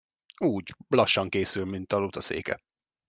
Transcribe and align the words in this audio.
Úgy, 0.37 0.75
lassan 0.87 1.29
készül, 1.29 1.65
mint 1.65 1.93
a 1.93 1.97
Luca 1.97 2.21
széke. 2.21 2.61